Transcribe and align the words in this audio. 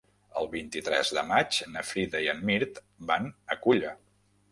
El 0.43 0.47
vint-i-tres 0.51 1.11
de 1.17 1.23
maig 1.31 1.59
na 1.73 1.83
Frida 1.89 2.21
i 2.29 2.31
en 2.33 2.41
Mirt 2.51 2.81
van 3.11 3.29
a 3.57 3.59
Culla. 3.67 3.93